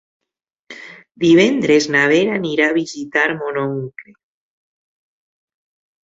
[1.23, 4.15] Divendres na Vera anirà a visitar mon oncle.